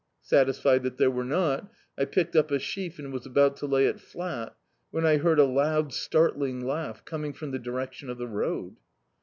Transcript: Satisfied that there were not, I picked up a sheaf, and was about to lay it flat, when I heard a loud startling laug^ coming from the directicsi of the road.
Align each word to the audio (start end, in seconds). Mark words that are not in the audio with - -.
Satisfied 0.23 0.81
that 0.81 0.97
there 0.97 1.11
were 1.11 1.23
not, 1.23 1.71
I 1.95 2.05
picked 2.05 2.35
up 2.35 2.49
a 2.49 2.57
sheaf, 2.57 2.97
and 2.97 3.13
was 3.13 3.27
about 3.27 3.55
to 3.57 3.67
lay 3.67 3.85
it 3.85 3.99
flat, 3.99 4.55
when 4.89 5.05
I 5.05 5.17
heard 5.17 5.37
a 5.37 5.45
loud 5.45 5.93
startling 5.93 6.63
laug^ 6.63 7.05
coming 7.05 7.33
from 7.33 7.51
the 7.51 7.59
directicsi 7.59 8.09
of 8.09 8.17
the 8.17 8.27
road. 8.27 8.77